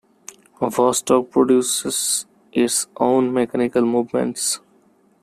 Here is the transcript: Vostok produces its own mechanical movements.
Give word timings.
Vostok 0.59 1.29
produces 1.29 2.25
its 2.51 2.87
own 2.97 3.31
mechanical 3.31 3.83
movements. 3.85 4.59